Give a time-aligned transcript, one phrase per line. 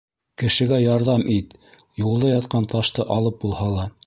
[0.43, 1.53] Кешегә ярҙам ит,
[2.07, 3.91] юлда ятҡан ташты алып булһа ла.